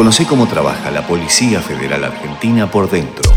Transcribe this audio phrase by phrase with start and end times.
[0.00, 3.30] Conoce cómo trabaja la Policía Federal Argentina por dentro.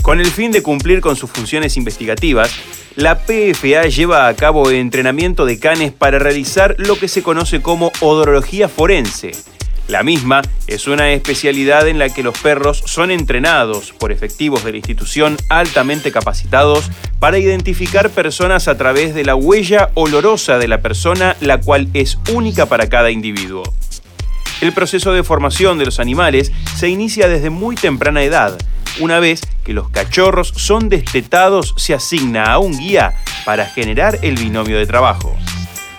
[0.00, 2.50] Con el fin de cumplir con sus funciones investigativas,
[2.94, 7.92] la PFA lleva a cabo entrenamiento de canes para realizar lo que se conoce como
[8.00, 9.32] odorología forense.
[9.88, 14.70] La misma es una especialidad en la que los perros son entrenados por efectivos de
[14.70, 20.80] la institución altamente capacitados para identificar personas a través de la huella olorosa de la
[20.80, 23.64] persona, la cual es única para cada individuo.
[24.60, 28.56] El proceso de formación de los animales se inicia desde muy temprana edad.
[29.00, 33.12] Una vez que los cachorros son destetados, se asigna a un guía
[33.44, 35.36] para generar el binomio de trabajo.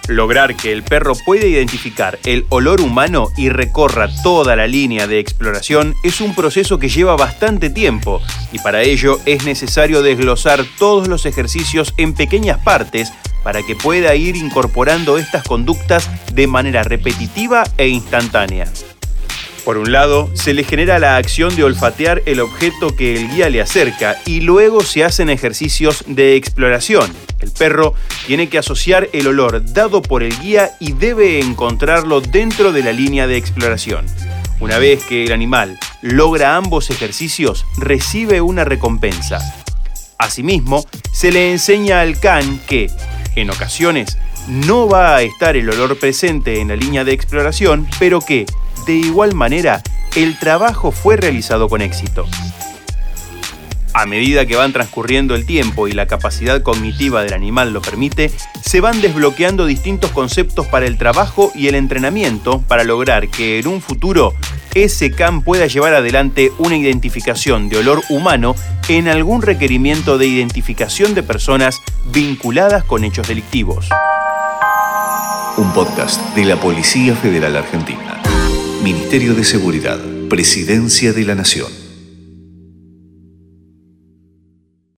[0.08, 5.20] Lograr que el perro pueda identificar el olor humano y recorra toda la línea de
[5.20, 8.22] exploración es un proceso que lleva bastante tiempo
[8.54, 13.12] y para ello es necesario desglosar todos los ejercicios en pequeñas partes
[13.48, 18.68] para que pueda ir incorporando estas conductas de manera repetitiva e instantánea.
[19.64, 23.50] Por un lado, se le genera la acción de olfatear el objeto que el guía
[23.50, 27.10] le acerca y luego se hacen ejercicios de exploración.
[27.40, 27.94] El perro
[28.26, 32.92] tiene que asociar el olor dado por el guía y debe encontrarlo dentro de la
[32.92, 34.06] línea de exploración.
[34.60, 39.40] Una vez que el animal logra ambos ejercicios, recibe una recompensa.
[40.18, 40.84] Asimismo,
[41.14, 42.90] se le enseña al can que,
[43.42, 48.20] en ocasiones no va a estar el olor presente en la línea de exploración, pero
[48.20, 48.46] que,
[48.86, 49.82] de igual manera,
[50.16, 52.26] el trabajo fue realizado con éxito.
[53.94, 58.32] A medida que van transcurriendo el tiempo y la capacidad cognitiva del animal lo permite,
[58.62, 63.68] se van desbloqueando distintos conceptos para el trabajo y el entrenamiento para lograr que en
[63.68, 64.36] un futuro
[64.74, 68.56] ese CAM pueda llevar adelante una identificación de olor humano
[68.90, 73.90] en algún requerimiento de identificación de personas vinculadas con hechos delictivos.
[75.58, 78.22] Un podcast de la Policía Federal Argentina.
[78.84, 80.00] Ministerio de Seguridad,
[80.30, 81.87] Presidencia de la Nación.